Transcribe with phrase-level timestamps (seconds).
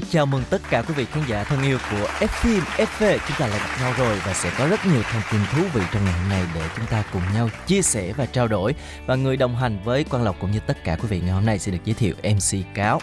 [0.00, 3.36] được chào mừng tất cả quý vị khán giả thân yêu của F FV Chúng
[3.38, 6.04] ta lại gặp nhau rồi và sẽ có rất nhiều thông tin thú vị trong
[6.04, 8.74] ngày hôm nay để chúng ta cùng nhau chia sẻ và trao đổi.
[9.06, 11.46] Và người đồng hành với Quang Lộc cũng như tất cả quý vị ngày hôm
[11.46, 13.00] nay sẽ được giới thiệu MC Cáo.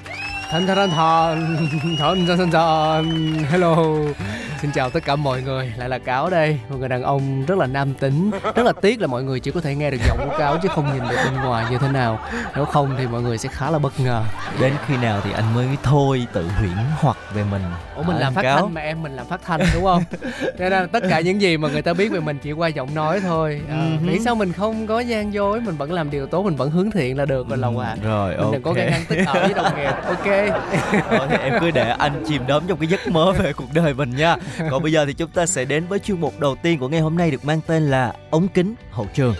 [0.55, 3.75] Thần thần thần thần thần thần thần thần Hello.
[4.61, 5.73] Xin chào tất cả mọi người.
[5.77, 8.31] Lại là Cáo đây Một người đàn ông rất là nam tính.
[8.55, 10.69] Rất là tiếc là mọi người chỉ có thể nghe được giọng của Cáo Chứ
[10.75, 12.19] không nhìn được bên ngoài như thế nào.
[12.55, 14.23] Nếu không thì mọi người sẽ khá là bất ngờ.
[14.59, 17.62] Đến khi nào thì anh mới thôi tự huyễn hoặc về mình?
[17.95, 18.62] Ủa mình Hả, làm phát Cáo?
[18.62, 20.03] thanh mà em mình làm phát thanh đúng không?
[20.57, 23.19] Nên tất cả những gì mà người ta biết về mình chỉ qua giọng nói
[23.19, 23.62] thôi.
[23.69, 24.12] À, Ừ.
[24.12, 26.91] Miễn sao mình không có gian dối Mình vẫn làm điều tốt Mình vẫn hướng
[26.91, 29.53] thiện là được rồi Lộc à Rồi Mình ok đừng có căng tức ở với
[29.53, 29.91] đồng nghiệp.
[30.07, 30.45] Ok
[31.10, 33.93] Thôi thì em cứ để anh chìm đắm trong cái giấc mơ về cuộc đời
[33.93, 34.35] mình nha.
[34.71, 37.02] Còn bây giờ thì chúng ta sẽ đến với chuyên mục đầu tiên của ngày
[37.02, 39.35] hôm nay được mang tên là ống kính hậu trường.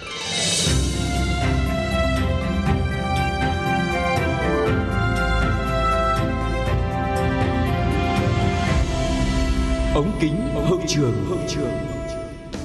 [9.96, 11.74] Ống kính hậu trường hậu trường.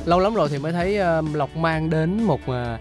[0.05, 2.79] Lâu lắm rồi thì mới thấy ờ, lộc mang đến một ờ,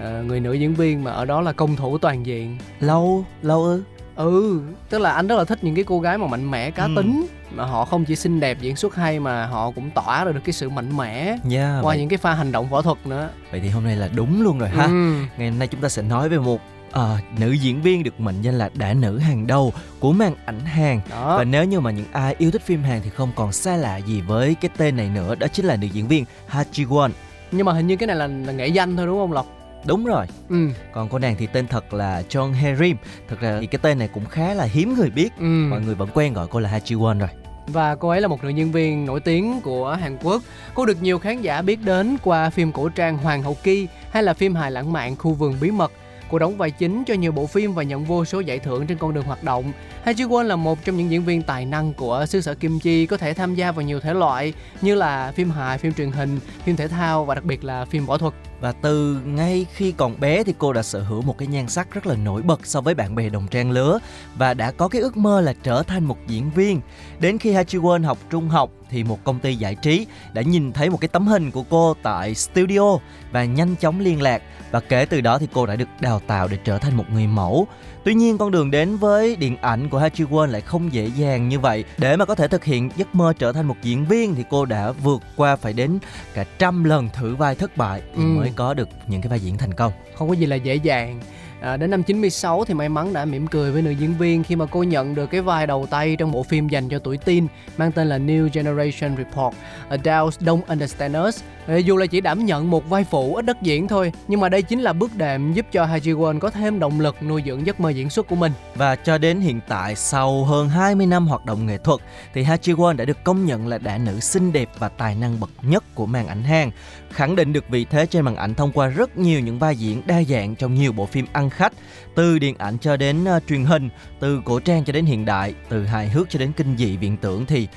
[0.00, 2.58] ờ, người nữ diễn viên mà ở đó là công thủ toàn diện.
[2.80, 3.82] Lâu, lâu ư?
[4.16, 4.60] Ừ
[4.90, 6.92] tức là anh rất là thích những cái cô gái mà mạnh mẽ cá Ừ.
[6.96, 10.32] tính mà họ không chỉ xinh đẹp diễn xuất hay mà họ cũng tỏa ra
[10.32, 13.06] được cái sự mạnh mẽ Nha, qua vậy, những cái pha hành động võ thuật
[13.06, 13.28] nữa.
[13.50, 14.84] Vậy thì hôm nay là đúng luôn rồi ha.
[14.84, 15.14] Ừ.
[15.38, 16.60] Ngày hôm nay chúng ta sẽ nói về một
[16.90, 20.60] ờ, nữ diễn viên được mệnh danh là đã nữ hàng đầu của màn ảnh
[20.60, 21.00] Hàn.
[21.10, 21.38] Đó.
[21.38, 23.96] Và nếu như mà những ai yêu thích phim Hàn thì không còn xa lạ
[23.96, 27.10] gì với cái tên này nữa Đó chính là nữ diễn viên Ha Ji Won.
[27.52, 29.46] Nhưng mà hình như cái này là, là nghệ danh thôi đúng không lộc
[29.86, 32.96] Đúng rồi, ừ còn cô nàng thì tên thật là Jong Hae Rim
[33.28, 35.94] Thực ra thì cái tên này cũng khá là hiếm người biết ừ Mọi người
[35.94, 37.28] vẫn quen gọi cô là Ha Ji Won rồi
[37.66, 40.42] Và cô ấy là một nữ nhân viên nổi tiếng của Hàn Quốc.
[40.74, 44.22] Cô được nhiều khán giả biết đến qua phim cổ trang Hoàng hậu Ki hay
[44.22, 45.92] là phim hài lãng mạn Khu vườn bí mật.
[46.30, 48.98] Cô đóng vai chính cho nhiều bộ phim và nhận vô số giải thưởng trên
[48.98, 49.72] con đường hoạt động.
[50.04, 52.80] Ha Ji Won là một trong những diễn viên tài năng của xứ sở Kim
[52.80, 56.10] Chi có thể tham gia vào nhiều thể loại như là phim hài, phim truyền
[56.10, 58.34] hình, phim thể thao và đặc biệt là phim võ thuật.
[58.62, 61.90] Và từ ngay khi còn bé thì cô đã sở hữu một cái nhan sắc
[61.94, 63.98] rất là nổi bật so với bạn bè đồng trang lứa
[64.36, 66.80] và đã có cái ước mơ là trở thành một diễn viên.
[67.20, 70.42] Đến khi Ha Ji Won học trung học thì một công ty giải trí đã
[70.42, 72.98] nhìn thấy một cái tấm hình của cô tại studio
[73.32, 76.48] và nhanh chóng liên lạc và kể từ đó thì cô đã được đào tạo
[76.48, 77.66] để trở thành một người mẫu.
[78.04, 81.10] Tuy nhiên con đường đến với điện ảnh của Ha Ji Won lại không dễ
[81.16, 81.84] dàng như vậy.
[81.98, 84.64] Để mà có thể thực hiện giấc mơ trở thành một diễn viên thì cô
[84.64, 85.98] đã vượt qua phải đến
[86.34, 88.26] cả trăm lần thử vai thất bại thì Ừ.
[88.26, 89.92] mới có được những cái vai diễn thành công.
[90.14, 91.20] Không có gì là dễ dàng.
[91.62, 94.56] À, đến năm 96 thì may mắn đã mỉm cười với nữ diễn viên khi
[94.56, 97.46] mà cô nhận được cái vai đầu tay trong bộ phim dành cho tuổi teen
[97.76, 99.54] mang tên là New Generation Report
[99.88, 101.42] Adults Don't Understand Us.
[101.84, 104.62] Dù là chỉ đảm nhận một vai phụ ít đất diễn thôi, nhưng mà đây
[104.62, 107.66] chính là bước đệm giúp cho Ha Ji Won có thêm động lực nuôi dưỡng
[107.66, 108.52] giấc mơ diễn xuất của mình.
[108.74, 112.00] Và cho đến hiện tại sau hơn 20 năm hoạt động nghệ thuật
[112.34, 115.14] thì Ha Ji Won đã được công nhận là đại nữ xinh đẹp và tài
[115.14, 116.70] năng bậc nhất của màn ảnh Hàn,
[117.10, 120.02] khẳng định được vị thế trên màn ảnh thông qua rất nhiều những vai diễn
[120.06, 121.72] đa dạng trong nhiều bộ phim ăn khách,
[122.14, 123.88] từ điện ảnh cho đến uh, truyền hình,
[124.20, 127.16] từ cổ trang cho đến hiện đại, từ hài hước cho đến kinh dị viễn
[127.16, 127.68] tưởng thì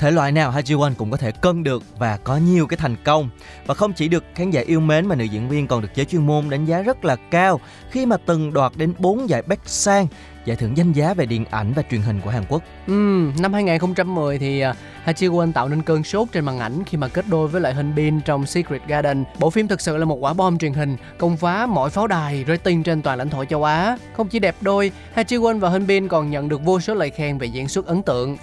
[0.00, 2.76] Thể loại nào Ha Ji Won cũng có thể cân được và có nhiều cái
[2.76, 3.30] thành công.
[3.66, 6.06] Và không chỉ được khán giả yêu mến mà nữ diễn viên còn được giới
[6.06, 9.60] chuyên môn đánh giá rất là cao khi mà từng đoạt đến 4 giải Best
[9.66, 10.06] Sang,
[10.44, 12.62] giải thưởng danh giá về điện ảnh và truyền hình của Hàn Quốc.
[12.86, 14.74] Ừ, năm 2010 thì à,
[15.04, 17.60] Ha Ji Won tạo nên cơn sốt trên màn ảnh khi mà kết đôi với
[17.60, 19.24] lại Hình Bin trong Secret Garden.
[19.38, 22.44] Bộ phim thực sự là một quả bom truyền hình, công phá mọi pháo đài
[22.48, 23.96] rating trên toàn lãnh thổ châu Á.
[24.16, 26.94] Không chỉ đẹp đôi, Ha Ji Won và Hình Bin còn nhận được vô số
[26.94, 28.36] lời khen về diễn xuất ấn tượng.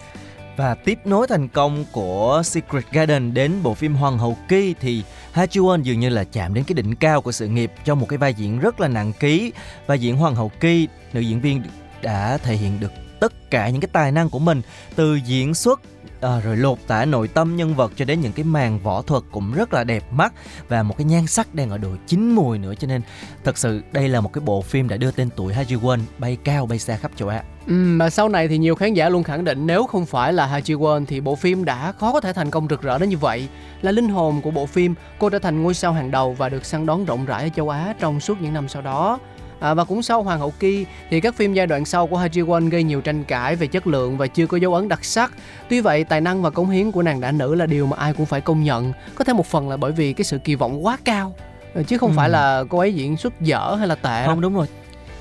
[0.57, 5.03] Và tiếp nối thành công của Secret Garden đến bộ phim Hoàng hậu Ki thì
[5.31, 7.99] Ha Ji Won dường như là chạm đến cái đỉnh cao của sự nghiệp trong
[7.99, 9.51] một cái vai diễn rất là nặng ký.
[9.87, 11.63] Vai diễn Hoàng hậu Ki, nữ diễn viên
[12.01, 14.61] đã thể hiện được tất cả những cái tài năng của mình
[14.95, 15.81] từ diễn xuất
[16.21, 19.23] à, rồi lột tả nội tâm nhân vật cho đến những cái màn võ thuật
[19.31, 20.33] cũng rất là đẹp mắt
[20.67, 23.01] và một cái nhan sắc đang ở độ chín mùi nữa cho nên
[23.43, 25.99] thật sự đây là một cái bộ phim đã đưa tên tuổi Ha Ji Won
[26.17, 27.43] bay cao bay xa khắp châu Á.
[27.67, 30.45] Ừ, mà sau này thì nhiều khán giả luôn khẳng định nếu không phải là
[30.45, 33.09] Ha Ji Won thì bộ phim đã khó có thể thành công rực rỡ đến
[33.09, 33.47] như vậy.
[33.81, 36.65] Là linh hồn của bộ phim, cô trở thành ngôi sao hàng đầu và được
[36.65, 39.19] săn đón rộng rãi ở châu Á trong suốt những năm sau đó.
[39.59, 42.27] À, và cũng sau Hoàng hậu Ki thì các phim giai đoạn sau của Ha
[42.27, 45.05] Ji Won gây nhiều tranh cãi về chất lượng và chưa có dấu ấn đặc
[45.05, 45.31] sắc.
[45.69, 48.13] Tuy vậy, tài năng và cống hiến của nàng đã nữ là điều mà ai
[48.13, 48.93] cũng phải công nhận.
[49.15, 51.35] Có thể một phần là bởi vì cái sự kỳ vọng quá cao
[51.73, 52.15] ờ, chứ không ừ.
[52.17, 54.23] phải là cô ấy diễn xuất dở hay là tệ.
[54.25, 54.67] Không đúng rồi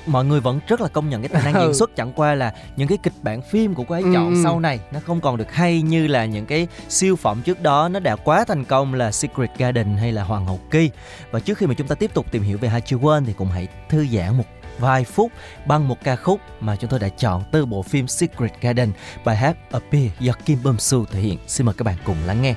[0.07, 1.73] mọi người vẫn rất là công nhận cái tài năng diễn ừ.
[1.73, 1.97] xuất.
[1.97, 4.41] Chẳng qua là những cái kịch bản phim của cô ấy chọn ừ.
[4.45, 7.89] sau này nó không còn được hay như là những cái siêu phẩm trước đó.
[7.89, 10.91] Nó đã quá thành công là Secret Garden hay là Hoàng hậu Ki
[11.31, 13.33] và trước khi mà chúng ta tiếp tục tìm hiểu về Ha Ji Won thì
[13.33, 14.45] cũng hãy thư giãn một
[14.79, 15.33] vài phút
[15.67, 18.93] bằng một ca khúc mà chúng tôi đã chọn từ bộ phim Secret Garden.
[19.25, 21.39] Bài hát Appear do Kim Bum Soo thể hiện.
[21.47, 22.55] Xin mời các bạn cùng lắng nghe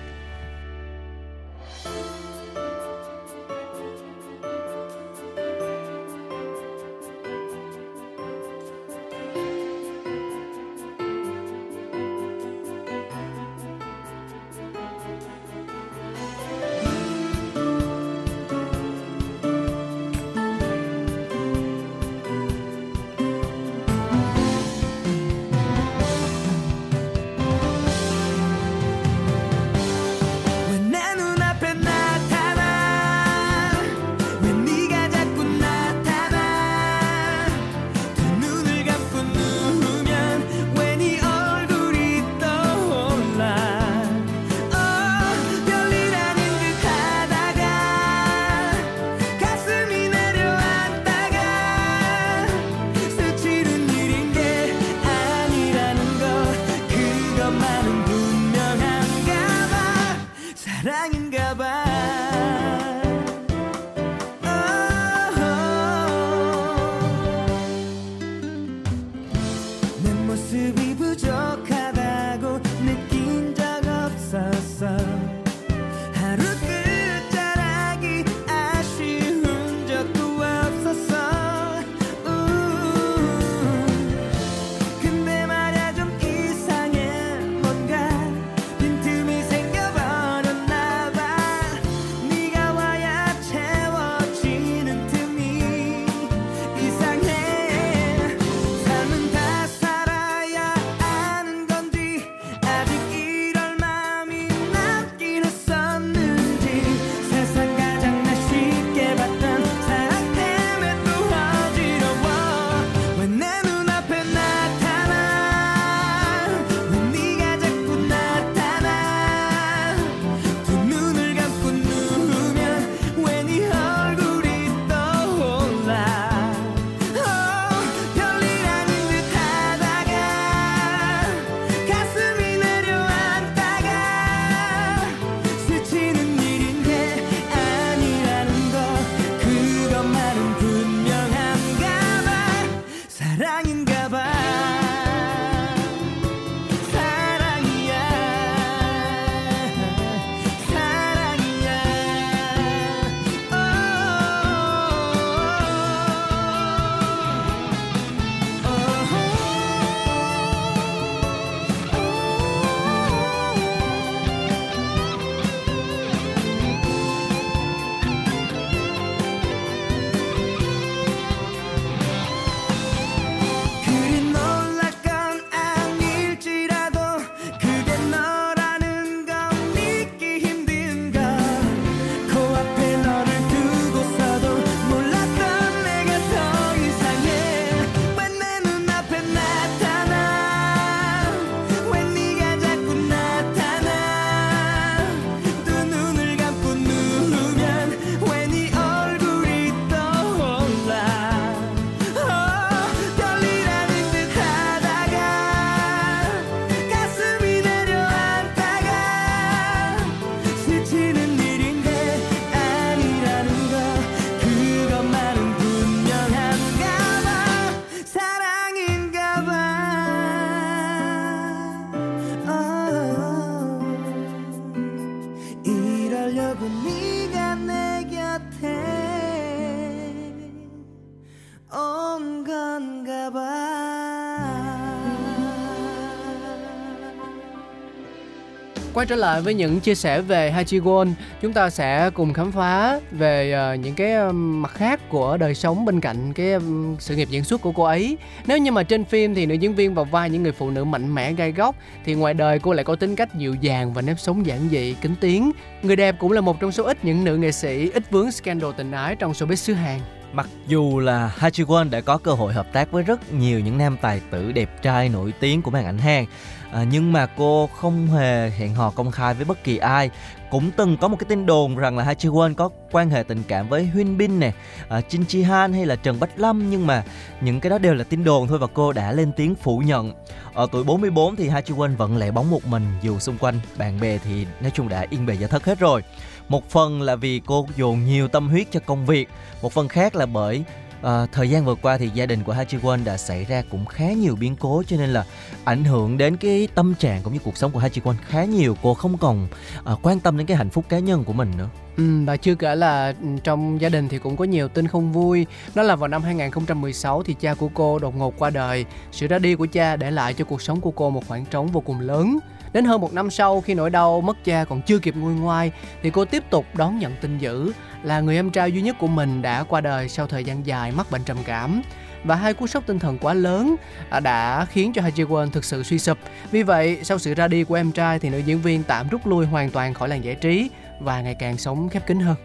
[238.99, 242.99] quay trở lại với những chia sẻ về Hachigon, chúng ta sẽ cùng khám phá
[243.11, 247.15] về uh, những cái um, mặt khác của đời sống bên cạnh cái um, sự
[247.15, 248.17] nghiệp diễn xuất của cô ấy.
[248.47, 250.83] Nếu như mà trên phim thì nữ diễn viên vào vai những người phụ nữ
[250.83, 251.75] mạnh mẽ gai góc
[252.05, 254.95] thì ngoài đời cô lại có tính cách dịu dàng và nếp sống giản dị,
[255.01, 255.51] kính tiếng.
[255.81, 258.71] Người đẹp cũng là một trong số ít những nữ nghệ sĩ ít vướng scandal
[258.77, 259.99] tình ái trong showbiz xứ Hàn.
[260.33, 263.59] Mặc dù là Ha Ji Won đã có cơ hội hợp tác với rất nhiều
[263.59, 266.25] những nam tài tử đẹp trai nổi tiếng của màn ảnh Hàn
[266.71, 270.09] à, nhưng mà cô không hề hẹn hò công khai với bất kỳ ai
[270.51, 273.23] cũng từng có một cái tin đồn rằng là Ha Ji Won có quan hệ
[273.23, 274.51] tình cảm với Huyên Bin nè,
[274.89, 277.03] à, Jin Ji Han hay là Trần Bách Lâm nhưng mà
[277.41, 280.13] những cái đó đều là tin đồn thôi và cô đã lên tiếng phủ nhận.
[280.53, 283.59] Ở tuổi 44 thì Ha Ji Won vẫn lẻ bóng một mình dù xung quanh
[283.77, 286.03] bạn bè thì nói chung đã yên bề gia thất hết rồi.
[286.49, 289.29] Một phần là vì cô dồn nhiều tâm huyết cho công việc,
[289.61, 290.63] một phần khác là bởi
[291.01, 293.63] À, thời gian vừa qua thì gia đình của Ha Ji Won đã xảy ra
[293.71, 295.25] cũng khá nhiều biến cố cho nên là
[295.63, 298.45] ảnh hưởng đến cái tâm trạng cũng như cuộc sống của Ha Ji Won khá
[298.45, 298.77] nhiều.
[298.83, 299.47] Cô không còn
[299.85, 301.69] à, quan tâm đến cái hạnh phúc cá nhân của mình nữa.
[301.97, 303.13] Ừ, và chưa kể là
[303.43, 305.45] trong gia đình thì cũng có nhiều tin không vui.
[305.75, 308.85] Đó là vào năm 2016 thì cha của cô đột ngột qua đời.
[309.11, 311.67] Sự ra đi của cha để lại cho cuộc sống của cô một khoảng trống
[311.67, 312.39] vô cùng lớn.
[312.73, 315.71] Đến hơn một năm sau khi nỗi đau mất cha còn chưa kịp nguôi ngoai
[316.01, 317.71] Thì cô tiếp tục đón nhận tin dữ
[318.03, 320.91] là người em trai duy nhất của mình đã qua đời sau thời gian dài
[320.91, 321.81] mắc bệnh trầm cảm
[322.23, 323.75] và hai cú sốc tinh thần quá lớn
[324.09, 326.17] à, đã khiến cho Haji Won thực sự suy sụp.
[326.51, 329.27] Vì vậy, sau sự ra đi của em trai thì nữ diễn viên tạm rút
[329.27, 332.35] lui hoàn toàn khỏi làng giải trí và ngày càng sống khép kín hơn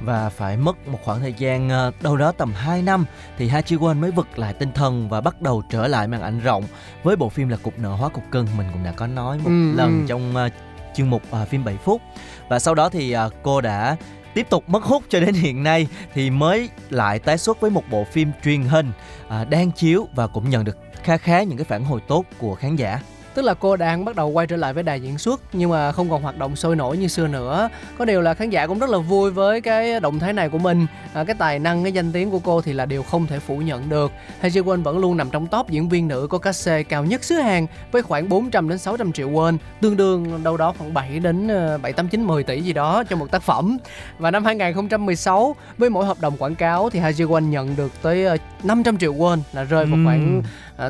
[0.00, 3.04] và phải mất một khoảng thời gian ờ, đâu đó tầm 2 năm
[3.38, 6.22] thì Ha Ji Won mới vực lại tinh thần và bắt đầu trở lại màn
[6.22, 6.64] ảnh rộng.
[7.02, 9.50] Với bộ phim là Cục nợ hóa cục cưng mình cũng đã có nói một
[9.50, 10.06] ừ, lần ừ.
[10.08, 10.52] trong uh,
[10.96, 12.02] chuyên mục uh, phim 7 phút.
[12.48, 13.96] Và sau đó thì uh, cô đã
[14.34, 17.82] tiếp tục mất hút cho đến hiện nay thì mới lại tái xuất với một
[17.90, 18.92] bộ phim truyền hình
[19.26, 22.54] uh, đang chiếu và cũng nhận được khá khá những cái phản hồi tốt của
[22.54, 23.00] khán giả
[23.34, 25.92] tức là cô đang bắt đầu quay trở lại với đài diễn xuất nhưng mà
[25.92, 27.68] không còn hoạt động sôi nổi như xưa nữa.
[27.98, 30.58] Có điều là khán giả cũng rất là vui với cái động thái này của
[30.58, 30.86] mình.
[31.14, 33.58] À, cái tài năng cái danh tiếng của cô thì là điều không thể phủ
[33.58, 34.12] nhận được.
[34.40, 36.54] Ha Ji Won vẫn luôn nằm trong top diễn viên nữ có cát
[36.88, 40.74] cao nhất xứ Hàn với khoảng 400 đến 600 triệu won tương đương đâu đó
[40.78, 41.48] khoảng 7 đến
[41.82, 43.78] 7 8 9 10 tỷ gì đó cho một tác phẩm.
[44.18, 47.92] Và năm 2016 với mỗi hợp đồng quảng cáo thì Ha Ji Won nhận được
[48.02, 50.44] tới 500 ờ, triệu won là rơi vào khoảng uh,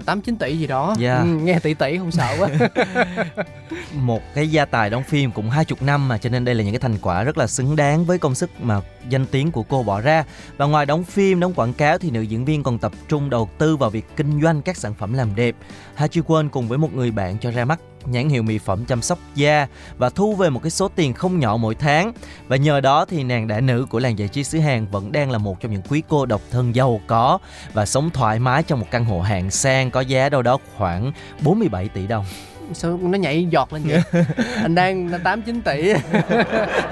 [0.07, 0.99] 8 9 tỷ gì đó yeah.
[0.99, 1.17] Dạ.
[1.19, 2.49] ừ, nghe tỷ tỷ không sợ quá
[3.95, 6.65] một cái gia tài đóng phim cũng hai chục năm mà cho nên đây là
[6.65, 9.63] những cái thành quả rất là xứng đáng với công sức mà danh tiếng của
[9.63, 10.25] cô bỏ ra
[10.57, 13.49] và ngoài đóng phim đóng quảng cáo thì nữ diễn viên còn tập trung đầu
[13.59, 15.55] tư vào việc kinh doanh các sản phẩm làm đẹp
[15.95, 18.85] Ha Ji Won cùng với một người bạn cho ra mắt nhãn hiệu mỹ phẩm
[18.85, 19.67] chăm sóc da
[19.99, 22.13] và thu về một cái số tiền không nhỏ mỗi tháng.
[22.49, 25.31] Và nhờ đó thì nàng đại nữ của làng giải trí xứ Hàn vẫn đang
[25.31, 27.39] là một trong những quý cô độc thân giàu có
[27.73, 31.13] và sống thoải mái trong một căn hộ hạng sang có giá đâu đó khoảng
[31.45, 32.25] 47 tỷ đồng
[32.73, 34.03] sao nó nhảy giọt lên vậy?
[34.63, 35.93] Anh đang tám chín tỷ.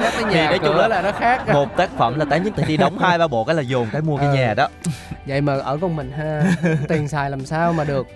[0.00, 1.48] Tới nhà nói chung là, là nó khác.
[1.52, 3.86] một tác phẩm là tám chín tỷ thì đóng hai ba bộ cái là dồn
[3.92, 4.34] cái mua cái ờ.
[4.34, 4.68] nhà đó.
[5.26, 6.42] Vậy mà ở con mình ha
[6.88, 8.06] tiền xài làm sao mà được.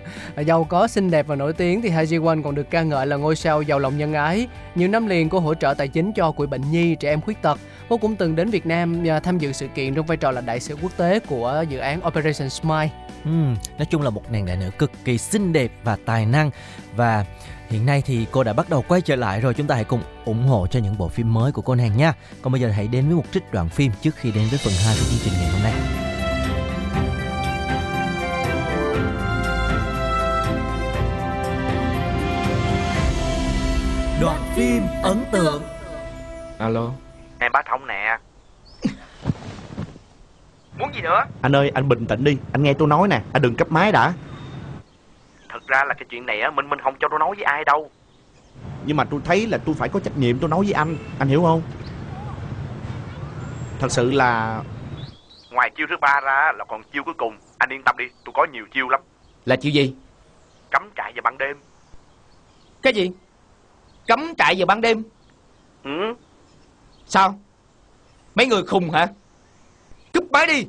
[0.45, 3.07] Giàu có xinh đẹp và nổi tiếng thì Ha Ji Won còn được ca ngợi
[3.07, 4.47] là ngôi sao giàu lòng nhân ái.
[4.75, 7.41] Nhiều năm liền cô hỗ trợ tài chính cho quỹ bệnh nhi trẻ em khuyết
[7.41, 7.59] tật.
[7.89, 10.41] Cô cũng từng đến Việt Nam à, tham dự sự kiện trong vai trò là
[10.41, 12.89] đại sứ quốc tế của dự án Operation Smile
[13.25, 13.31] Ừ,
[13.77, 16.51] nói chung là một nàng đại nữ cực kỳ xinh đẹp và tài năng.
[16.95, 17.25] Và
[17.69, 20.01] hiện nay thì cô đã bắt đầu quay trở lại rồi chúng ta hãy cùng
[20.25, 22.13] ủng hộ cho những bộ phim mới của cô nàng nha.
[22.41, 24.73] Còn bây giờ hãy đến với một trích đoạn phim trước khi đến với phần
[24.85, 25.73] 2 của chương trình ngày hôm nay.
[34.21, 35.63] Đoạn phim ấn tượng.
[36.57, 36.91] Alo.
[37.39, 38.17] Em bá thông nè
[40.81, 41.23] Muốn gì nữa?
[41.41, 42.37] Anh ơi anh bình tĩnh đi.
[42.53, 43.21] Anh nghe tôi nói nè.
[43.33, 44.13] Anh đừng cấp máy đã.
[45.49, 47.63] Thật ra là cái chuyện này á Minh Minh không cho tôi nói với ai
[47.65, 47.91] đâu.
[48.85, 50.97] Nhưng mà tôi thấy là tôi phải có trách nhiệm tôi nói với anh.
[51.19, 51.61] Anh hiểu không?
[53.79, 54.61] Thật sự là
[55.51, 57.37] Ngoài chiêu thứ ba ra là còn chiêu cuối cùng.
[57.57, 59.01] Anh yên tâm đi tôi có nhiều chiêu lắm.
[59.45, 59.95] Là chiêu gì?
[60.71, 61.57] Cắm trại vào ban đêm.
[62.81, 63.11] Cái gì?
[64.07, 65.03] Cắm trại vào ban đêm?
[65.83, 66.13] Ừ.
[67.05, 67.39] Sao?
[68.35, 69.07] Mấy người khùng hả
[70.13, 70.65] Cúp máy đi.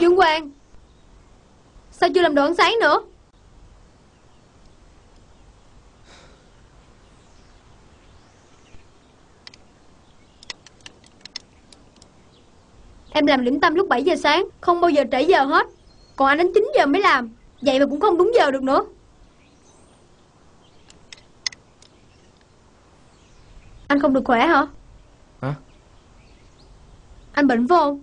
[0.00, 0.50] Dương Quang
[1.90, 3.00] Sao chưa làm đồ ăn sáng nữa?
[13.16, 15.66] Em làm điểm tâm lúc 7 giờ sáng Không bao giờ trễ giờ hết.
[16.16, 17.30] Còn anh đến 9 giờ mới làm
[17.60, 18.84] Vậy mà cũng không đúng giờ được nữa.
[23.86, 24.66] Anh không được khỏe hả?
[25.42, 25.54] Hả?
[27.32, 27.98] Anh bệnh vô.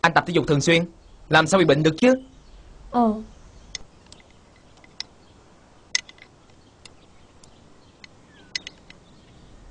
[0.00, 0.84] Anh tập thể dục thường xuyên
[1.28, 2.14] Làm sao bị bệnh được chứ?
[2.90, 3.22] Ồ.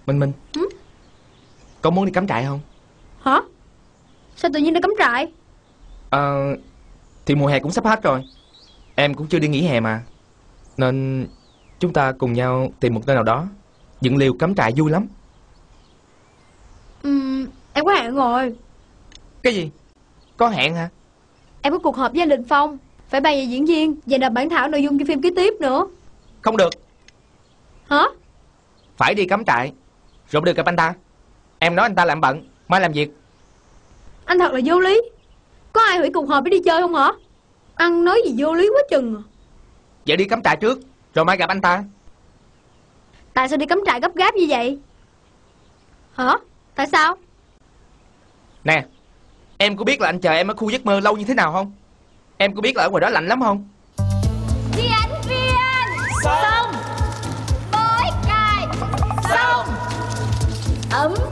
[0.06, 0.70] Minh Minh ừ?
[1.82, 2.60] Có muốn đi cắm trại không?
[3.22, 3.42] Hả
[4.38, 5.32] Sao tự nhiên nó cắm trại?
[6.10, 6.56] Ờ
[7.25, 8.24] Thì mùa hè cũng sắp hết rồi.
[8.96, 10.03] Em cũng chưa đi nghỉ hè mà.
[10.77, 11.27] Nên
[11.79, 13.48] chúng ta cùng nhau tìm một nơi nào đó.
[14.01, 15.08] Dựng liều cắm trại vui lắm.
[17.03, 18.56] Ừm, em có hẹn rồi.
[19.44, 19.72] Cái gì?
[20.38, 20.89] Có hẹn hả?
[21.62, 22.77] Em có cuộc họp với anh Đình Phong.
[23.10, 25.53] Phải bàn về diễn viên Và nộp bản thảo nội dung cho phim kế tiếp
[25.60, 25.88] nữa.
[26.41, 26.74] Không được.
[27.89, 28.03] Hả?
[28.98, 29.74] Phải đi cắm trại.
[30.29, 30.94] Rồi mới được gặp anh ta.
[31.60, 33.12] Em nói anh ta làm bận Mai làm việc
[34.27, 35.01] Anh thật là vô lý
[35.74, 37.12] Có ai hủy cuộc họp để đi chơi không hả?
[37.75, 39.22] Ăn nói gì vô lý quá chừng à.
[40.07, 40.79] Vậy đi cắm trại trước
[41.13, 41.84] Rồi mai gặp anh ta
[43.34, 44.79] Tại sao đi cắm trại gấp gáp như vậy?
[46.13, 46.36] Hả?
[46.75, 47.17] Tại sao?
[48.63, 48.86] Nè
[49.57, 51.51] Em có biết là anh chờ em ở khu giấc mơ lâu như thế nào
[51.53, 51.72] không?
[52.38, 53.67] Em có biết là ở ngoài đó lạnh lắm không?
[54.77, 55.55] Đi ánh viên
[56.24, 56.72] Xong
[57.72, 58.67] Bói cài
[59.29, 59.67] Xong
[60.91, 61.26] Tất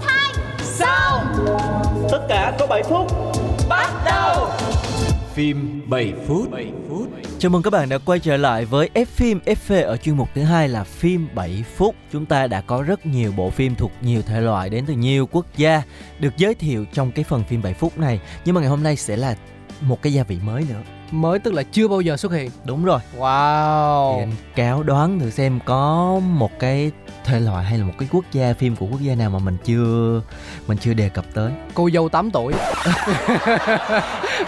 [2.29, 3.11] cả có 7 phút.
[3.69, 4.49] Bắt đầu
[5.33, 7.07] Phim 7 phút 7 phút
[7.39, 10.29] Chào mừng các bạn đã quay trở lại với F phim FV ở chuyên mục
[10.35, 11.95] thứ hai là phim 7 phút.
[12.11, 15.27] Chúng ta đã có rất nhiều bộ phim thuộc nhiều thể loại đến từ nhiều
[15.31, 15.81] quốc gia
[16.19, 18.19] được giới thiệu trong cái phần phim 7 phút này.
[18.45, 19.35] Nhưng mà ngày hôm nay sẽ là
[19.81, 20.79] một cái gia vị mới nữa.
[21.11, 22.51] Mới tức là chưa bao giờ xuất hiện.
[22.65, 22.99] Đúng rồi.
[23.13, 24.19] Thì Wow.
[24.19, 26.91] anh cáo đoán thử xem có một cái
[27.25, 29.57] thể loại hay là một cái quốc gia phim của quốc gia nào mà mình
[29.65, 30.21] chưa
[30.67, 31.51] mình chưa đề cập tới.
[31.73, 32.53] Cô dâu 8 tuổi.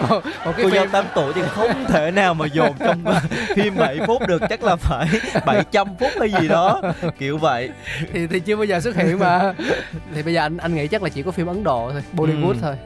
[0.08, 3.04] một, một cái Cô dâu phim 8 tuổi thì không thể nào mà dồn trong
[3.56, 5.08] phim 7 phút được chắc là phải
[5.46, 6.82] 700 phút hay gì đó
[7.18, 7.70] kiểu vậy
[8.12, 9.54] thì thì chưa bao giờ xuất hiện mà.
[10.14, 12.48] thì bây giờ anh anh nghĩ chắc là chỉ có phim Ấn Độ thôi, Bollywood
[12.52, 12.56] Ừ.
[12.62, 12.76] thôi.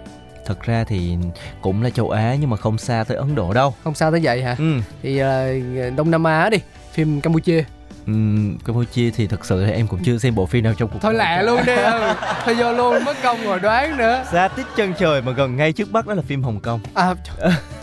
[0.47, 1.17] Thật ra thì
[1.63, 4.21] cũng là châu Á nhưng mà không xa tới Ấn Độ đâu Không sao tới
[4.23, 4.57] vậy hả?
[4.59, 4.81] ừ.
[5.03, 5.51] Thì ờ,
[5.97, 6.59] Đông Nam Á đi,
[6.93, 7.65] phim Campuchia.
[8.07, 10.99] Ừm, Campuchia thì thật sự là em cũng chưa xem bộ phim nào trong cuộc
[11.03, 11.43] Thôi cả.
[11.43, 11.73] luôn đi.
[11.83, 12.15] Ừ.
[12.45, 14.25] Thôi vô luôn mất công ngồi đoán nữa.
[14.33, 17.15] xa tít chân trời mà gần ngay trước mắt đó là phim Hồng Kông À,
[17.25, 17.53] trời.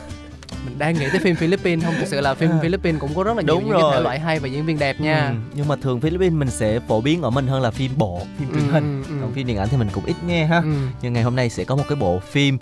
[0.70, 3.38] mình đang nghĩ tới phim Philippines không thực sự là phim Philippines cũng có rất
[3.38, 4.04] là nhiều Đúng những cái thể rồi.
[4.04, 7.02] loại hay và diễn viên đẹp nha Ừ, nhưng mà thường Philippines mình sẽ phổ
[7.02, 9.18] biến ở mình hơn là phim bộ phim truyền Ừ, hình ừ, ừ.
[9.22, 10.74] còn phim điện ảnh thì mình cũng ít nghe ha Ừ.
[11.02, 12.58] nhưng ngày hôm nay sẽ có một cái bộ phim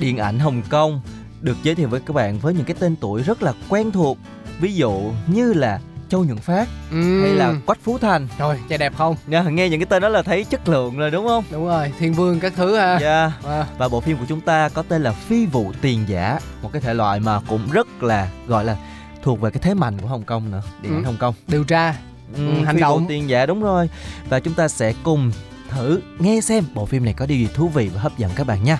[0.00, 1.00] điện ảnh Hồng Kông
[1.40, 4.18] được giới thiệu với các bạn với những cái tên tuổi rất là quen thuộc
[4.60, 5.80] ví dụ như là
[6.12, 7.20] Châu Nhuận Phát Ừ.
[7.22, 8.28] hay là Quách Phú Thành?
[8.38, 9.16] Rồi trai đẹp không?
[9.26, 11.44] Nha, nghe những cái tên đó là thấy chất lượng rồi đúng không?
[11.50, 12.98] Đúng rồi thiên vương các thứ ha.
[13.00, 13.32] Dạ.
[13.46, 16.70] à, Và bộ phim của chúng ta có tên là Phi vụ tiền giả Một
[16.72, 18.76] cái thể loại mà cũng rất là gọi là
[19.22, 21.06] thuộc về cái thế mạnh của Hồng Kông nữa Điện ảnh Ừ.
[21.06, 21.34] Hồng Kông.
[21.48, 21.94] Điều tra.
[22.36, 23.00] Ừ, hành Phi động.
[23.02, 23.90] vụ tiền giả đúng rồi.
[24.28, 25.32] Và chúng ta sẽ cùng
[25.70, 28.46] thử nghe xem bộ phim này có điều gì thú vị và hấp dẫn các
[28.46, 28.78] bạn nha.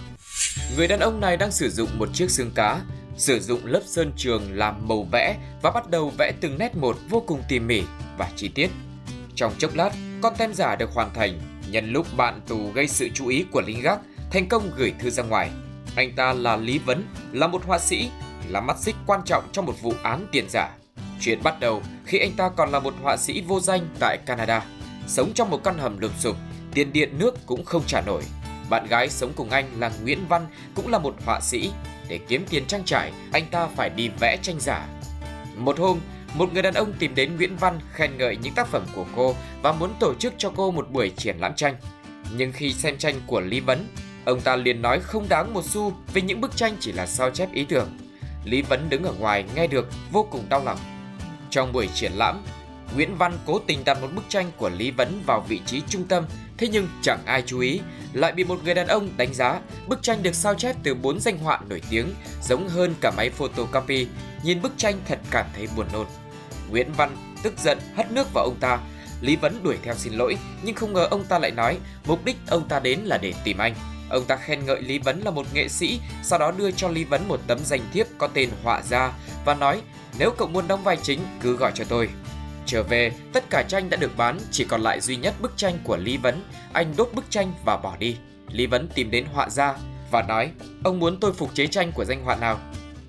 [0.77, 2.81] Người đàn ông này đang sử dụng một chiếc xương cá,
[3.17, 6.97] sử dụng lớp sơn trường làm màu vẽ và bắt đầu vẽ từng nét một
[7.09, 7.83] vô cùng tỉ mỉ
[8.19, 8.71] và chi tiết.
[9.35, 9.91] Trong chốc lát,
[10.23, 13.63] con tem giả được hoàn thành, nhân lúc bạn tù gây sự chú ý của
[13.67, 13.99] lính gác,
[14.31, 15.51] thành công gửi thư ra ngoài.
[15.97, 18.11] Anh ta là Lý Vấn, là một họa sĩ,
[18.49, 20.71] là mắt xích quan trọng trong một vụ án tiền giả.
[21.21, 24.65] Chuyện bắt đầu khi anh ta còn là một họa sĩ vô danh tại Canada,
[25.07, 26.37] sống trong một căn hầm lụp sụp,
[26.75, 28.23] tiền điện nước cũng không trả nổi.
[28.71, 31.71] Bạn gái sống cùng anh là Nguyễn Văn cũng là một họa sĩ.
[32.09, 34.87] Để kiếm tiền trang trải, anh ta phải đi vẽ tranh giả.
[35.57, 36.01] Một hôm,
[36.35, 39.35] một người đàn ông tìm đến Nguyễn Văn khen ngợi những tác phẩm của cô
[39.63, 41.75] và muốn tổ chức cho cô một buổi triển lãm tranh.
[42.37, 43.87] Nhưng khi xem tranh của Lý Vấn,
[44.25, 47.31] ông ta liền nói không đáng một xu vì những bức tranh chỉ là sao
[47.31, 47.99] chép ý tưởng.
[48.45, 50.79] Lý Vấn đứng ở ngoài nghe được vô cùng đau lòng.
[51.51, 52.45] Trong buổi triển lãm,
[52.95, 56.05] Nguyễn Văn cố tình đặt một bức tranh của Lý Vấn vào vị trí trung
[56.05, 56.25] tâm,
[56.63, 57.81] thế nhưng chẳng ai chú ý,
[58.13, 61.21] lại bị một người đàn ông đánh giá bức tranh được sao chép từ bốn
[61.21, 64.07] danh họa nổi tiếng, giống hơn cả máy photocopy,
[64.45, 66.07] nhìn bức tranh thật cảm thấy buồn nôn.
[66.71, 68.79] Nguyễn Văn tức giận hất nước vào ông ta,
[69.21, 72.37] Lý Vấn đuổi theo xin lỗi, nhưng không ngờ ông ta lại nói mục đích
[72.49, 73.75] ông ta đến là để tìm anh.
[74.11, 77.05] Ông ta khen ngợi Lý Vấn là một nghệ sĩ, sau đó đưa cho Lý
[77.05, 79.13] Vấn một tấm danh thiếp có tên họa gia
[79.45, 79.83] và nói
[80.19, 82.09] nếu cậu muốn đóng vai chính cứ gọi cho tôi.
[82.67, 85.79] Trở về, tất cả tranh đã được bán, chỉ còn lại duy nhất bức tranh
[85.85, 86.43] của Lý Vấn.
[86.73, 88.17] Anh đốt bức tranh và bỏ đi.
[88.53, 89.75] Lý Vấn tìm đến họa gia
[90.11, 90.51] và nói,
[90.85, 92.59] ông muốn tôi phục chế tranh của danh họa nào?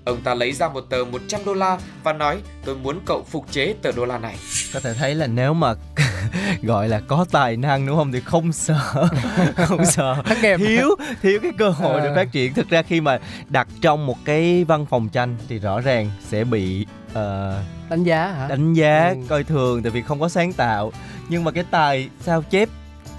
[0.04, 3.46] Ông ta lấy ra một tờ 100 đô la và nói, tôi muốn cậu phục
[3.50, 4.36] chế tờ đô la này.
[4.74, 5.74] Có thể thấy là nếu mà
[6.62, 9.08] gọi là có tài năng đúng không thì không sợ
[9.56, 10.88] không sợ thất nghiệp thiếu
[11.22, 12.14] thiếu cái cơ hội để Ờ.
[12.14, 15.80] phát triển thực ra khi mà đặt trong một cái văn phòng tranh thì rõ
[15.80, 19.16] ràng sẽ bị ờ, đánh giá hả đánh giá Ừ.
[19.28, 20.92] coi thường tại vì không có sáng tạo
[21.28, 22.68] nhưng mà cái tài sao chép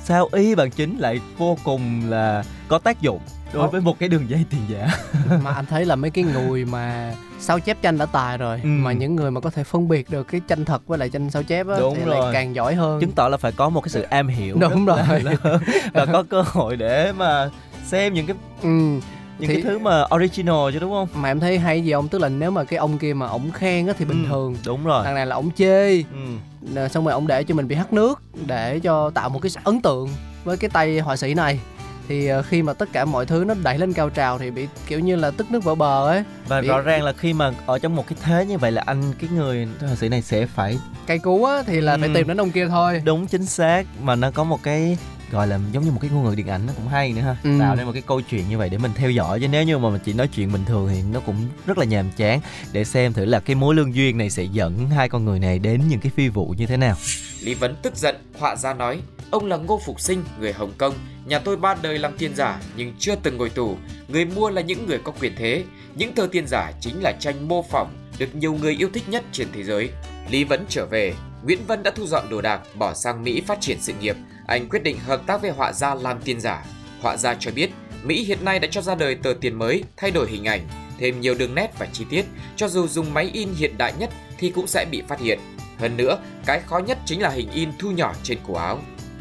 [0.03, 3.19] sao y bằng chính lại vô cùng là có tác dụng
[3.53, 4.87] đối với một cái đường dây tiền giả
[5.43, 8.67] mà anh thấy là mấy cái người mà sao chép tranh đã tài rồi Ừ.
[8.69, 11.29] mà những người mà có thể phân biệt được cái tranh thật với lại tranh
[11.29, 12.19] sao chép á Đúng thì rồi.
[12.19, 14.85] lại càng giỏi hơn chứng tỏ là phải có một cái sự am hiểu Đúng
[14.85, 15.19] rất là rồi.
[15.23, 15.59] lớn
[15.93, 17.49] và có cơ hội để mà
[17.85, 18.99] xem những cái ừ.
[19.39, 21.07] Những Thì- cái thứ mà original chứ đúng không?
[21.13, 22.07] Mà em thấy hay gì không?
[22.07, 24.55] Tức là nếu mà cái ông kia mà ổng khen á thì bình Ừ, thường.
[24.65, 25.01] đúng rồi.
[25.05, 25.95] Đằng này là ổng chê.
[26.01, 26.87] Ừ.
[26.91, 29.81] Xong rồi ổng để cho mình bị hắt nước để cho tạo một cái ấn
[29.81, 30.09] tượng
[30.43, 31.59] với cái tay họa sĩ này.
[32.07, 34.67] Thì ờ, khi mà tất cả mọi thứ nó đẩy lên cao trào thì bị
[34.87, 36.23] kiểu như là tức nước vỡ bờ ấy.
[36.47, 38.83] Và Bị- rõ ràng là khi mà ở trong một cái thế như vậy là
[38.85, 42.13] anh cái người họa sĩ này sẽ phải cây cú á thì là phải Ừ.
[42.13, 43.01] tìm đến ông kia thôi.
[43.05, 43.83] Đúng chính xác.
[44.01, 44.97] Mà nó có một cái
[45.31, 47.35] gọi là giống như một cái ngôn ngữ điện ảnh nó cũng hay nữa ha.
[47.43, 47.49] Ừ.
[47.59, 49.39] tạo nên một cái câu chuyện như vậy để mình theo dõi.
[49.39, 51.35] Chứ nếu như mà mình chỉ nói chuyện bình thường thì nó cũng
[51.65, 52.39] rất là nhàm chán.
[52.71, 55.59] Để xem thử là cái mối lương duyên này sẽ dẫn hai con người này
[55.59, 56.95] đến những cái phi vụ như thế nào.
[57.41, 60.93] Lý Vấn tức giận, họa gia nói, ông là Ngô Phục Sinh, người Hồng Kông,
[61.25, 64.61] nhà tôi ba đời làm tiền giả nhưng chưa từng ngồi tù, người mua là
[64.61, 65.63] những người có quyền thế,
[65.95, 69.23] những tờ tiền giả chính là tranh mô phỏng được nhiều người yêu thích nhất
[69.31, 69.89] trên thế giới.
[70.29, 71.13] Lý Vấn trở về,
[71.45, 74.15] Nguyễn Vân đã thu dọn đồ đạc, bỏ sang Mỹ phát triển sự nghiệp.
[74.47, 76.65] Anh quyết định hợp tác với họa gia làm tiền giả.
[77.01, 77.69] Họa gia cho biết,
[78.03, 81.21] Mỹ hiện nay đã cho ra đời tờ tiền mới, thay đổi hình ảnh, thêm
[81.21, 84.49] nhiều đường nét và chi tiết, cho dù dùng máy in hiện đại nhất thì
[84.49, 85.39] cũng sẽ bị phát hiện.
[85.79, 88.79] Hơn nữa, cái khó nhất chính là hình in thu nhỏ trên cổ áo.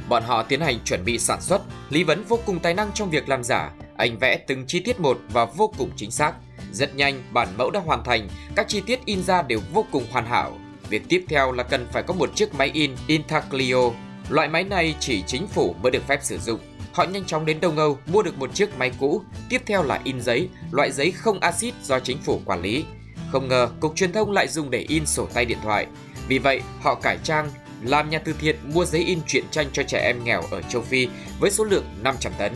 [0.09, 3.11] Bọn họ tiến hành chuẩn bị sản xuất, Lý Vấn vô cùng tài năng trong
[3.11, 6.33] việc làm giả, anh vẽ từng chi tiết một và vô cùng chính xác.
[6.73, 10.05] Rất nhanh, bản mẫu đã hoàn thành, các chi tiết in ra đều vô cùng
[10.11, 10.59] hoàn hảo.
[10.89, 13.91] Việc tiếp theo là cần phải có một chiếc máy in Intaglio.
[14.29, 16.61] Loại máy này chỉ chính phủ mới được phép sử dụng.
[16.93, 20.01] Họ nhanh chóng đến Đông Âu mua được một chiếc máy cũ, tiếp theo là
[20.05, 22.85] in giấy, loại giấy không axit do chính phủ quản lý.
[23.33, 25.87] Không ngờ, Cục Truyền thông lại dùng để in sổ tay điện thoại.
[26.29, 27.51] Vì vậy, họ cải trang,
[27.83, 30.83] làm nhà từ thiện mua giấy in truyện tranh cho trẻ em nghèo ở châu
[30.83, 31.09] Phi
[31.41, 32.53] với số lượng 500 tấn.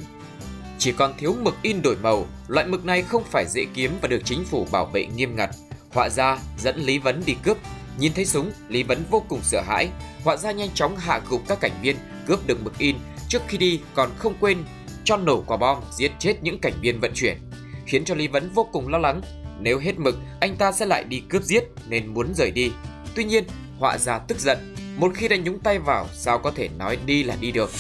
[0.79, 4.09] Chỉ còn thiếu mực in đổi màu, loại mực này không phải dễ kiếm và
[4.09, 5.51] được chính phủ bảo vệ nghiêm ngặt.
[5.91, 7.57] Họa ra dẫn Lý Vấn đi cướp.
[7.99, 9.89] Nhìn thấy súng, Lý Vấn vô cùng sợ hãi.
[10.25, 12.97] Họa gia nhanh chóng hạ gục các cảnh viên cướp được mực in.
[13.29, 14.59] Trước khi đi còn không quên
[15.05, 17.39] cho nổ quả bom giết chết những cảnh viên vận chuyển.
[17.87, 19.21] Khiến cho Lý Vấn vô cùng lo lắng.
[19.61, 22.73] Nếu hết mực, anh ta sẽ lại đi cướp giết nên muốn rời đi.
[23.15, 23.45] Tuy nhiên,
[23.79, 24.75] họa gia tức giận.
[24.99, 27.71] Một khi đã nhúng tay vào, sao có thể nói đi là đi được.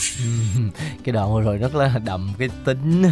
[1.04, 3.02] cái đoạn vừa rồi rất là đậm cái tính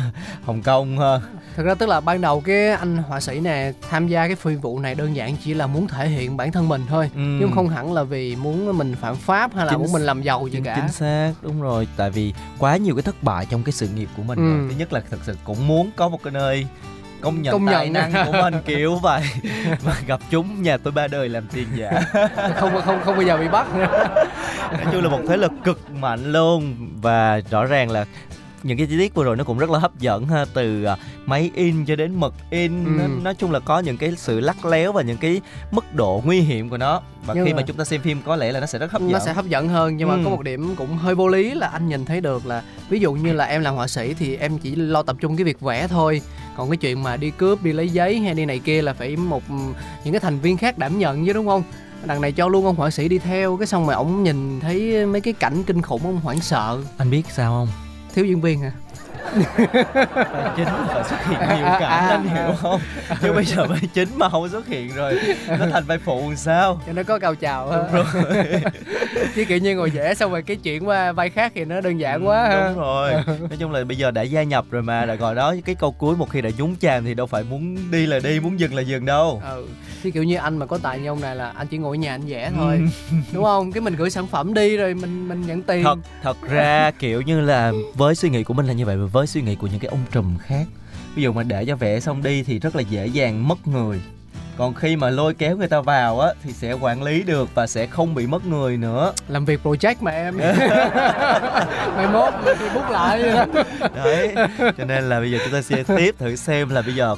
[0.44, 1.20] hồng kông ha
[1.56, 4.54] thực ra tức là ban đầu cái anh họa sĩ này tham gia cái phi
[4.54, 7.20] vụ này đơn giản chỉ là muốn thể hiện bản thân mình thôi Ừ.
[7.20, 10.22] nhưng không hẳn là vì muốn mình phạm pháp hay là Chính muốn mình làm
[10.22, 13.46] giàu gì chính, cả chính xác đúng rồi tại vì quá nhiều cái thất bại
[13.50, 14.42] trong cái sự nghiệp của mình Ừ.
[14.58, 14.68] rồi.
[14.70, 16.66] thứ nhất là thực sự cũng muốn có một cái nơi
[17.26, 18.12] công nhận Công tài nhận.
[18.12, 19.22] năng của mình kiểu vậy.
[19.84, 21.90] Mà gặp chúng nhà tôi ba đời làm tiền giả.
[22.56, 23.66] Không không không bao giờ bị bắt.
[24.72, 26.76] Nói chung là một thế lực cực mạnh luôn.
[27.02, 28.04] Và rõ ràng là
[28.62, 30.96] những cái chi tiết vừa rồi nó cũng rất là hấp dẫn ha từ à,
[31.26, 32.84] máy in cho đến mực in.
[32.84, 32.90] Ừ.
[33.00, 36.22] nó, nói chung là có những cái sự lắc léo và những cái mức độ
[36.24, 37.00] nguy hiểm của nó.
[37.26, 38.92] Và Nhưng khi mà- mà chúng ta xem phim có lẽ là nó sẽ rất
[38.92, 39.12] hấp dẫn.
[39.12, 40.20] nó sẽ hấp dẫn hơn nhưng mà Ừ.
[40.24, 43.12] có một điểm cũng hơi vô lý là anh nhìn thấy được là ví dụ
[43.12, 45.88] như là em làm họa sĩ thì em chỉ lo tập trung cái việc vẽ
[45.88, 46.20] thôi
[46.56, 49.16] còn cái chuyện mà đi cướp đi lấy giấy hay đi này kia là phải
[49.16, 49.42] một
[50.04, 51.62] những cái thành viên khác đảm nhận chứ đúng không?
[52.04, 55.06] Đằng này cho luôn ông họa sĩ đi theo cái xong rồi ổng nhìn thấy
[55.06, 56.82] mấy cái cảnh kinh khủng ông hoảng sợ.
[56.98, 57.68] Anh biết sao không?
[58.14, 58.72] Thiếu diễn viên hả
[59.34, 62.34] vai chính phải xuất hiện nhiều À, cảnh à, anh à.
[62.46, 62.80] hiểu không?
[63.22, 65.18] Chứ bây giờ vai chính mà không xuất hiện rồi.
[65.48, 66.80] Nó thành vai phụ làm sao?
[66.86, 67.78] Cho nó có cao trào ha.
[67.92, 68.62] đúng rồi.
[69.34, 72.00] Chứ kiểu như ngồi vẽ xong rồi cái chuyện qua vai khác thì nó đơn
[72.00, 72.68] giản quá Ừ, ha.
[72.68, 73.12] đúng rồi.
[73.26, 75.92] Nói chung là bây giờ đã gia nhập rồi mà rồi gọi đó cái câu
[75.92, 78.74] cuối một khi đã nhúng chàm thì đâu phải muốn đi là đi muốn dừng
[78.74, 79.42] là dừng đâu.
[79.50, 79.66] Ừ
[80.02, 81.98] chứ kiểu như anh mà có tài như ông này là anh chỉ ngồi ở
[82.00, 82.76] nhà anh vẽ thôi.
[83.10, 83.16] Ừ.
[83.32, 83.72] đúng không?
[83.72, 85.84] Cái mình gửi sản phẩm đi rồi mình mình nhận tiền.
[85.84, 89.26] Thật thật ra kiểu như là với suy nghĩ của mình là như vậy với
[89.26, 90.64] suy nghĩ của những cái ông trùm khác.
[91.14, 94.00] Ví dụ mà để cho vẽ xong đi thì rất là dễ dàng mất người.
[94.58, 97.66] Còn khi mà lôi kéo người ta vào á thì sẽ quản lý được và
[97.66, 99.12] sẽ không bị mất người nữa.
[99.28, 100.36] Làm việc project mà em.
[101.96, 103.22] Mai mốt đi bút lại.
[103.94, 104.34] Đấy
[104.78, 107.16] cho nên là bây giờ chúng ta sẽ tiếp thử xem là bây giờ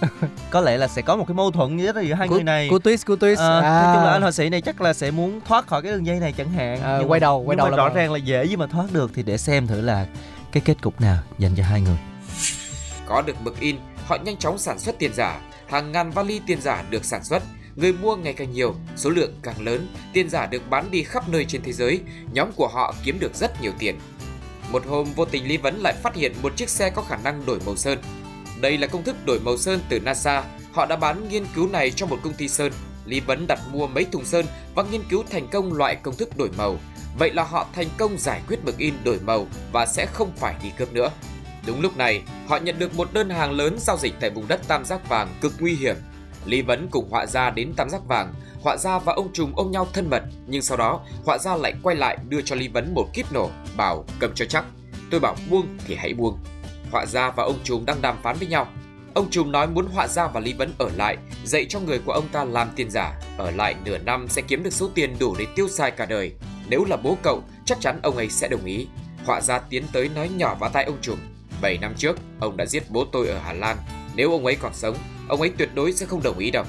[0.50, 2.68] có lẽ là sẽ có một cái mâu thuẫn giữa hai Cú- người này.
[2.70, 3.37] cú twist cú twist.
[3.37, 3.82] Ờ, à.
[3.82, 6.06] nói chung là anh họa sĩ này chắc là sẽ muốn thoát khỏi cái đường
[6.06, 6.80] dây này chẳng hạn.
[6.82, 8.66] Ờ, Nhưng quay đầu, quay nhưng đầu mà là rõ ràng là dễ gì mà
[8.66, 10.06] thoát được thì để xem thử là
[10.52, 11.98] cái kết cục nào dành cho hai người
[13.06, 15.40] Có được mực in, họ nhanh chóng sản xuất tiền giả.
[15.68, 17.42] Hàng ngàn vali tiền giả được sản xuất.
[17.76, 21.28] Người mua ngày càng nhiều, số lượng càng lớn, tiền giả được bán đi khắp
[21.28, 22.00] nơi trên thế giới.
[22.32, 23.98] Nhóm của họ kiếm được rất nhiều tiền.
[24.72, 27.46] Một hôm vô tình Lý Vấn lại phát hiện một chiếc xe có khả năng
[27.46, 27.98] đổi màu sơn.
[28.61, 30.44] Đây là công thức đổi màu sơn từ NASA.
[30.72, 32.72] Họ đã bán nghiên cứu này cho một công ty sơn.
[33.06, 36.37] Lý Vấn đặt mua mấy thùng sơn và nghiên cứu thành công loại công thức
[36.37, 36.78] đổi màu.
[37.18, 40.54] Vậy là họ thành công giải quyết mực in đổi màu và sẽ không phải
[40.62, 41.11] đi cướp nữa.
[41.66, 44.61] Đúng lúc này, họ nhận được một đơn hàng lớn giao dịch tại vùng đất
[44.68, 45.96] Tam Giác Vàng cực nguy hiểm.
[46.46, 49.70] Lý Vấn cùng họa gia đến Tam Giác Vàng, họa gia và ông trùm ôm
[49.70, 52.94] nhau thân mật, nhưng sau đó họa gia lại quay lại đưa cho Lý Vấn
[52.94, 54.64] một kíp nổ, bảo cầm cho chắc.
[55.11, 56.38] Tôi bảo buông thì hãy buông.
[56.92, 58.66] Họa gia và ông trùm đang đàm phán với nhau.
[59.14, 62.12] Ông trùm nói muốn họa gia và Lý Vấn ở lại, dạy cho người của
[62.12, 63.20] ông ta làm tiền giả.
[63.37, 66.33] Ở lại nửa năm sẽ kiếm được số tiền đủ để tiêu xài cả đời.
[66.68, 68.87] Nếu là bố cậu, chắc chắn ông ấy sẽ đồng ý.
[69.24, 71.18] Họa gia tiến tới nói nhỏ vào tai ông trùm.
[71.62, 73.76] 7 năm trước, ông đã giết bố tôi ở Hà Lan.
[74.14, 74.96] Nếu ông ấy còn sống,
[75.28, 76.64] ông ấy tuyệt đối sẽ không đồng ý đâu.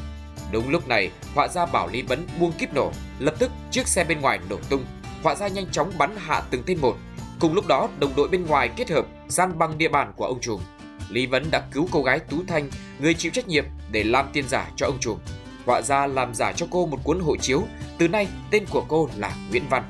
[0.51, 2.91] Đúng lúc này, họa gia bảo Lý Bấn buông kíp nổ.
[3.19, 4.85] Lập tức, chiếc xe bên ngoài nổ tung.
[5.23, 6.97] Họa gia nhanh chóng bắn hạ từng tên một.
[7.39, 10.41] Cùng lúc đó, đồng đội bên ngoài kết hợp gian băng địa bàn của ông
[10.41, 10.61] trùm.
[11.09, 14.47] Lý Vấn đã cứu cô gái Tú Thanh, người chịu trách nhiệm để làm tiền
[14.47, 15.19] giả cho ông trùm.
[15.65, 17.63] Họa gia làm giả cho cô một cuốn hộ chiếu,
[17.99, 19.83] từ nay tên của cô là Nguyễn Văn.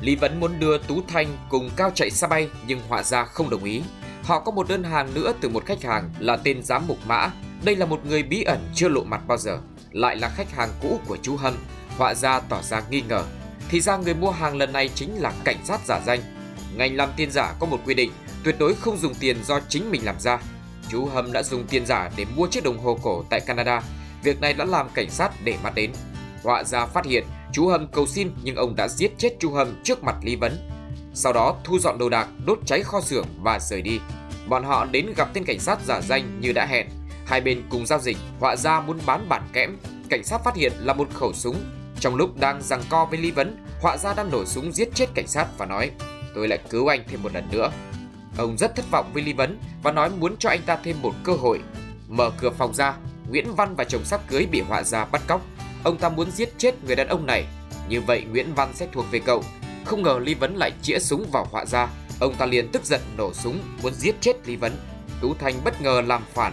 [0.00, 3.50] Lý Vấn muốn đưa Tú Thanh cùng Cao chạy xa bay nhưng họa gia không
[3.50, 3.82] đồng ý.
[4.22, 7.30] Họ có một đơn hàng nữa từ một khách hàng là tên giám mục Mã.
[7.64, 9.58] Đây là một người bí ẩn chưa lộ mặt bao giờ,
[9.90, 11.54] lại là khách hàng cũ của chú Hâm.
[11.98, 13.24] Họa gia tỏ ra nghi ngờ.
[13.68, 16.20] Thì ra người mua hàng lần này chính là cảnh sát giả danh.
[16.76, 18.10] Ngành làm tiền giả có một quy định
[18.44, 20.38] tuyệt đối không dùng tiền do chính mình làm ra.
[20.88, 23.82] Chú Hâm đã dùng tiền giả để mua chiếc đồng hồ cổ tại Canada.
[24.22, 25.92] Việc này đã làm cảnh sát để mắt đến.
[26.42, 29.82] Họa gia phát hiện chú Hâm cầu xin nhưng ông đã giết chết chú Hâm
[29.84, 30.68] trước mặt Lý Vấn.
[31.14, 34.00] Sau đó thu dọn đồ đạc, đốt cháy kho xưởng và rời đi.
[34.48, 36.86] Bọn họ đến gặp tên cảnh sát giả danh như đã hẹn.
[37.26, 39.76] Hai bên cùng giao dịch, họa gia muốn bán bản kẽm.
[40.08, 41.56] Cảnh sát phát hiện là một khẩu súng.
[42.00, 45.06] Trong lúc đang giằng co với Lý Vấn, họa gia đang nổ súng giết chết
[45.14, 45.90] cảnh sát và nói
[46.34, 47.70] Tôi lại cứu anh thêm một lần nữa.
[48.36, 51.12] Ông rất thất vọng với Lý Vấn và nói muốn cho anh ta thêm một
[51.24, 51.60] cơ hội.
[52.08, 52.94] Mở cửa phòng ra,
[53.30, 55.40] Nguyễn Văn và chồng sắp cưới bị họa gia bắt cóc.
[55.84, 57.44] Ông ta muốn giết chết người đàn ông này.
[57.88, 59.44] Như vậy Nguyễn Văn sẽ thuộc về cậu.
[59.84, 61.88] Không ngờ Lý Vấn lại chĩa súng vào họa gia.
[62.20, 64.72] Ông ta liền tức giận nổ súng muốn giết chết Lý Vấn.
[65.20, 66.52] Tú Thanh bất ngờ làm phản,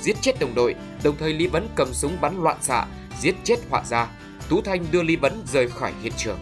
[0.00, 2.86] giết chết đồng đội, đồng thời Lý Vấn cầm súng bắn loạn xạ,
[3.20, 4.08] giết chết họa gia.
[4.48, 6.38] Tú Thanh đưa Lý Vấn rời khỏi hiện trường.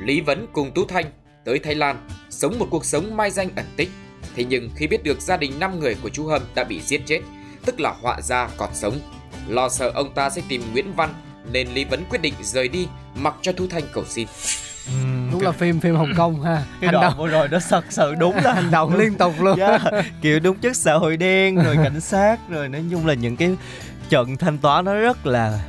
[0.00, 1.04] Lý Vấn cùng Tú Thanh
[1.44, 3.90] tới Thái Lan, sống một cuộc sống mai danh ẩn tích.
[4.36, 7.00] Thế nhưng khi biết được gia đình 5 người của chú Hâm đã bị giết
[7.06, 7.20] chết,
[7.64, 9.00] tức là họa gia còn sống,
[9.48, 11.14] lo sợ ông ta sẽ tìm Nguyễn Văn
[11.52, 14.28] nên Lý Vấn quyết định rời đi mặc cho Tú Thanh cầu xin.
[15.32, 18.36] đúng là phim phim Hồng Kông ha cái đoạn vừa rồi nó thật sự đúng
[18.36, 19.82] là hành động liên tục luôn yeah.
[20.22, 23.56] kiểu đúng chất xã hội đen rồi cảnh sát rồi nói chung là những cái
[24.08, 25.60] trận thanh toán nó rất là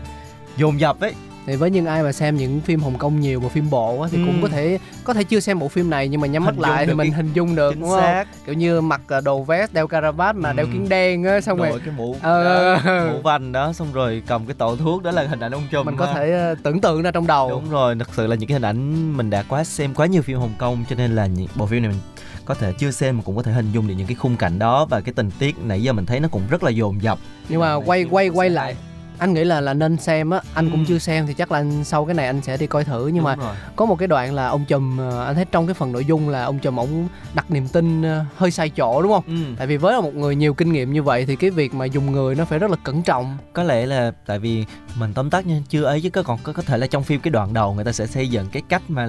[0.57, 1.13] dồn dập ấy
[1.47, 4.09] thì với những ai mà xem những phim Hồng Kông nhiều và phim bộ á,
[4.11, 4.23] thì Ừ.
[4.25, 6.55] cũng có thể có thể chưa xem bộ phim này nhưng mà nhắm mắt Hình
[6.55, 9.01] dung lại thì mình cái- hình dung được chính đúng không xác kiểu như mặc
[9.07, 10.55] à, đồ vest đeo caravat mà Ừ.
[10.55, 12.43] đeo kiến đen á xong rồi cái mũ Ờ.
[12.75, 12.81] đó,
[13.13, 15.85] mũ vành đó xong rồi cầm cái tổ thuốc đó là hình ảnh ông trùm
[15.85, 16.13] mình có ha.
[16.13, 18.65] thể ờ, tưởng tượng ra trong đầu đúng rồi thật sự là những cái hình
[18.65, 21.65] ảnh mình đã quá xem quá nhiều phim Hồng Kông cho nên là những bộ
[21.65, 22.01] phim này mình
[22.45, 24.59] có thể chưa xem mà cũng có thể hình dung được những cái khung cảnh
[24.59, 27.19] đó và cái tình tiết nãy giờ mình thấy nó cũng rất là dồn dập
[27.49, 28.75] nhưng mà quay quay quay lại
[29.19, 30.85] anh nghĩ là là nên xem á anh cũng Ừ.
[30.87, 33.23] chưa xem thì chắc là anh, sau cái này anh sẽ đi coi thử nhưng
[33.23, 33.55] mà Đúng rồi.
[33.75, 36.29] có một cái đoạn là ông trùm ờ, anh thấy trong cái phần nội dung
[36.29, 39.33] là ông trùm ổng đặt niềm tin ờ, hơi sai chỗ đúng không ừ.
[39.57, 42.11] tại vì với một người nhiều kinh nghiệm như vậy thì cái việc mà dùng
[42.11, 44.65] người nó phải rất là cẩn trọng có lẽ là tại vì
[44.99, 47.19] mình tóm tắt nha chưa ấy chứ có còn có, có thể là trong phim
[47.21, 49.07] cái đoạn đầu người ta sẽ xây dựng cái cách mà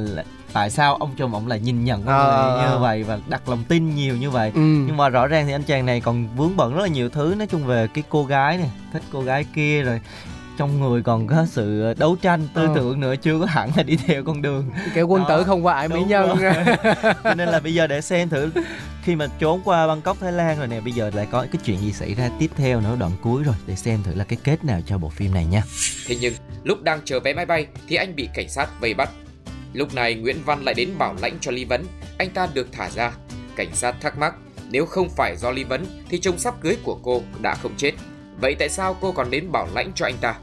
[0.52, 2.56] tại sao ông trùm ông lại nhìn nhận con Ờ.
[2.60, 4.60] người như vậy và đặt lòng tin nhiều như vậy ừ.
[4.60, 7.34] nhưng mà rõ ràng thì anh chàng này còn vướng bận rất là nhiều thứ
[7.38, 10.00] nói chung về cái cô gái này thích cô gái kia rồi
[10.58, 12.72] trong người còn có sự đấu tranh tư Ờ.
[12.74, 15.66] tưởng nữa chưa có hẳn là đi theo con đường kiểu quân Đó, tử không
[15.66, 16.38] qua ải mỹ nhân
[17.24, 18.50] cho nên là bây giờ để xem thử
[19.02, 21.78] khi mà trốn qua Bangkok Thái Lan rồi nè bây giờ lại có cái chuyện
[21.80, 24.64] gì xảy ra tiếp theo nữa đoạn cuối rồi để xem thử là cái kết
[24.64, 25.62] nào cho bộ phim này nha
[26.06, 26.34] Thế nhưng,
[26.64, 29.10] lúc đang chờ vé máy bay thì anh bị cảnh sát vây bắt.
[29.78, 31.86] Lúc này Nguyễn Văn lại đến bảo lãnh cho Lý Vấn,
[32.18, 33.12] anh ta được thả ra.
[33.56, 34.34] Cảnh sát thắc mắc,
[34.70, 37.92] nếu không phải do Lý Vấn thì chồng sắp cưới của cô đã không chết.
[38.40, 40.34] Vậy tại sao cô còn đến bảo lãnh cho anh ta?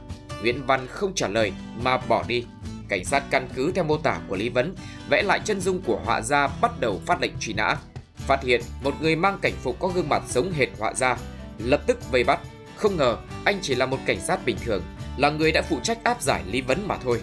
[0.42, 2.46] Nguyễn Văn không trả lời mà bỏ đi.
[2.90, 4.76] Cảnh sát căn cứ theo mô tả của Lý Vấn,
[5.10, 7.76] vẽ lại chân dung của họa gia bắt đầu phát lệnh truy nã.
[8.16, 11.18] Phát hiện một người mang cảnh phục có gương mặt giống hệt họa gia,
[11.58, 12.40] lập tức vây bắt.
[12.76, 14.84] Không ngờ anh chỉ là một cảnh sát bình thường,
[15.18, 17.22] là người đã phụ trách áp giải Lý Vấn mà thôi.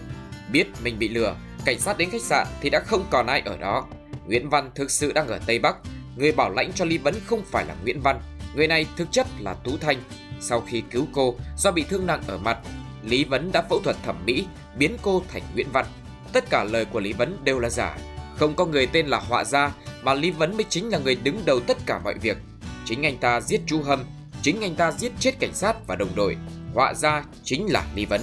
[0.52, 3.56] Biết mình bị lừa, cảnh sát đến khách sạn thì đã không còn ai ở
[3.56, 3.86] đó.
[4.26, 5.76] Nguyễn Văn thực sự đang ở Tây Bắc.
[6.16, 8.20] Người bảo lãnh cho Lý Vấn không phải là Nguyễn Văn,
[8.54, 10.02] người này thực chất là Tú Thanh.
[10.40, 12.58] Sau khi cứu cô do bị thương nặng ở mặt,
[13.02, 14.46] Lý Vấn đã phẫu thuật thẩm mỹ
[14.76, 15.86] biến cô thành Nguyễn Văn.
[16.32, 17.96] Tất cả lời của Lý Vấn đều là giả.
[18.36, 19.72] Không có người tên là họa gia
[20.02, 22.36] mà Lý Vấn mới chính là người đứng đầu tất cả mọi việc.
[22.84, 24.04] Chính anh ta giết chú Hâm,
[24.42, 26.36] chính anh ta giết chết cảnh sát và đồng đội.
[26.74, 28.20] Họa gia chính là Lý Vấn.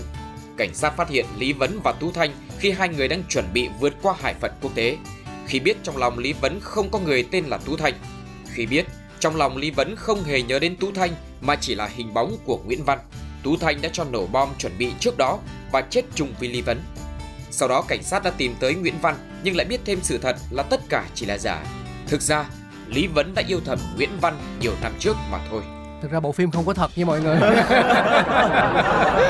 [0.58, 3.70] Cảnh sát phát hiện Lý Vấn và Tú Thanh khi hai người đang chuẩn bị
[3.80, 4.98] vượt qua hải phận quốc tế.
[5.48, 7.94] Khi biết trong lòng Lý Vấn không có người tên là Tú Thanh.
[8.54, 8.86] Khi biết
[9.20, 12.38] trong lòng Lý Vấn không hề nhớ đến Tú Thanh mà chỉ là hình bóng
[12.46, 13.00] của Nguyễn Văn.
[13.44, 15.40] Tú Thanh đã cho nổ bom chuẩn bị trước đó
[15.72, 16.82] và chết chung với Lý Vấn.
[17.52, 20.36] Sau đó cảnh sát đã tìm tới Nguyễn Văn nhưng lại biết thêm sự thật
[20.52, 21.64] là tất cả chỉ là giả.
[22.08, 22.46] Thực ra,
[22.88, 25.62] Lý Vấn đã yêu thầm Nguyễn Văn nhiều năm trước mà thôi
[26.02, 27.38] thực ra bộ phim không có thật nha mọi người.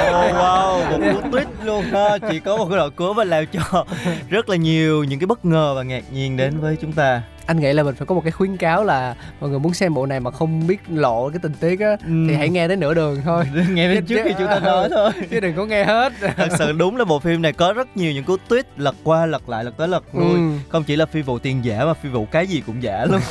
[0.09, 0.69] Oh, wow
[1.13, 2.17] một cú twist luôn ha.
[2.29, 3.85] Chỉ có một cái đoạn cuối mà làm cho
[4.29, 7.21] rất là nhiều những cái bất ngờ và ngạc nhiên đến với chúng ta.
[7.45, 9.93] Anh nghĩ là mình phải có một cái khuyến cáo là mọi người muốn xem
[9.93, 12.25] bộ này mà không biết lộ cái tình tiết á ừ.
[12.29, 13.45] thì hãy nghe đến nửa đường thôi.
[13.69, 15.11] Nghe đến trước khi chúng ta nói thôi.
[15.31, 16.13] chứ đừng có nghe hết.
[16.37, 19.25] Thật sự đúng là bộ phim này có rất nhiều những cú twist lật qua
[19.25, 20.33] lật lại lật tới lật lui.
[20.33, 20.51] Ừ.
[20.69, 23.21] không chỉ là phi vụ tiền giả mà phi vụ cái gì cũng giả luôn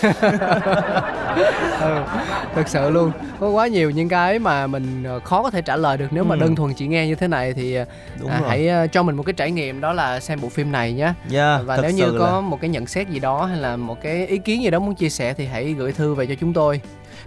[1.81, 2.03] ừ,
[2.55, 3.13] thật sự luôn.
[3.41, 6.25] Có quá nhiều những cái mà mình ờ, khó có thể trả lời được nếu
[6.25, 6.41] mà ừ.
[6.41, 7.79] đơn thuần chỉ nghe như thế này thì
[8.21, 10.73] đúng à, hãy ờ, cho mình một cái trải nghiệm đó là xem bộ phim
[10.73, 11.05] này nhé.
[11.05, 12.41] Yeah, dạ, và nếu như có là...
[12.41, 14.95] một cái nhận xét gì đó hay là một cái ý kiến gì đó muốn
[14.95, 16.81] chia sẻ thì hãy gửi thư về cho chúng tôi.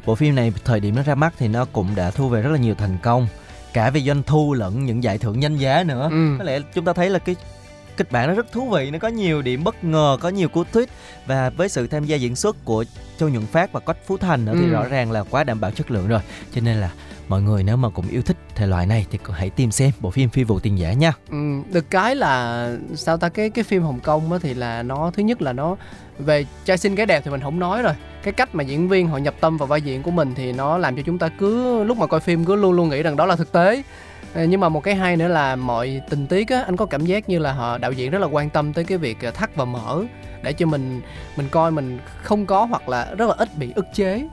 [0.05, 2.49] Bộ phim này thời điểm nó ra mắt thì nó cũng đã thu về rất
[2.49, 3.27] là nhiều thành công
[3.73, 6.07] cả về doanh thu lẫn những giải thưởng danh giá nữa.
[6.11, 6.35] Ừ.
[6.37, 7.35] có lẽ chúng ta thấy là cái
[7.97, 10.63] kịch bản nó rất thú vị nó có nhiều điểm bất ngờ có nhiều cú
[10.73, 10.87] twist.
[11.25, 12.85] Và với sự tham gia diễn xuất của
[13.17, 14.59] châu nhuận phát và quách phú thành nữa ừ.
[14.61, 16.19] thì rõ ràng là quá đảm bảo chất lượng rồi.
[16.55, 16.91] Cho nên là
[17.27, 20.11] mọi người nếu mà cũng yêu thích thể loại này thì hãy tìm xem bộ
[20.11, 21.13] phim phi vụ tiền giả nha.
[21.29, 21.37] Ừ,
[21.71, 25.23] được cái là sao ta cái cái phim hồng kông á thì là nó thứ
[25.23, 25.75] nhất là nó
[26.19, 27.93] về trai xinh gái đẹp thì mình không nói rồi.
[28.23, 30.77] Cái cách mà diễn viên họ nhập tâm vào vai diễn của mình thì nó
[30.77, 33.25] làm cho chúng ta cứ lúc mà coi phim cứ luôn luôn nghĩ rằng đó
[33.25, 33.83] là thực tế
[34.33, 37.05] Ờ, nhưng mà một cái hay nữa là mọi tình tiết á anh có cảm
[37.05, 39.55] giác như là họ đạo diễn rất là quan tâm tới cái việc ờ, thắt
[39.55, 40.03] và mở
[40.43, 41.01] để cho mình
[41.37, 44.27] mình coi mình không có hoặc là rất là ít bị ức chế.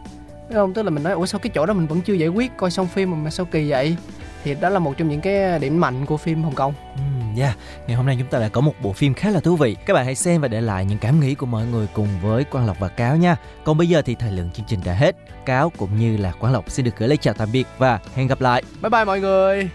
[0.48, 0.74] Đúng không?
[0.74, 2.70] Tức là mình nói ủa sao cái chỗ đó mình vẫn chưa giải quyết coi
[2.70, 3.96] xong phim mà sao kỳ vậy?
[4.44, 6.74] Thì đó là một trong những cái điểm mạnh của phim Hồng Kông.
[6.94, 7.00] Ừ,
[7.36, 7.56] yeah.
[7.86, 9.76] ngày hôm nay chúng ta đã có một bộ phim khá là thú vị.
[9.86, 12.44] Các bạn hãy xem và để lại những cảm nghĩ của mọi người cùng với
[12.44, 13.36] Quang Lộc và Cáo nha.
[13.64, 15.16] Còn bây giờ thì thời lượng chương trình đã hết.
[15.46, 18.26] Cáo cũng như là Quang Lộc xin được gửi lời chào tạm biệt và hẹn
[18.26, 18.62] gặp lại.
[18.82, 19.68] Bye bye mọi người.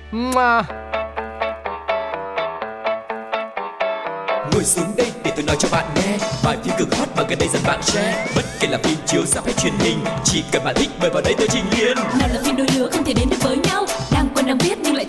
[4.54, 7.40] Ngồi xuống đây để tôi nói cho bạn nghe Bài phim cực hot mà gần
[7.40, 10.64] đây dần bạn share Bất kể là phim chiếu sắp hay truyền hình Chỉ cần
[10.64, 13.14] bạn thích mời vào đây tôi trình liền Nào là phim đôi lứa không thể
[13.14, 15.03] đến được với nhau Đang quen đang biết nhưng lại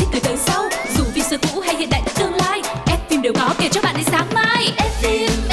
[4.67, 5.44] Every